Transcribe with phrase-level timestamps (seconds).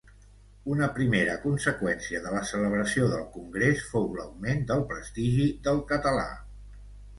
[0.75, 6.29] Una primera conseqüència de la celebració del Congrés fou l'augment del prestigi del català.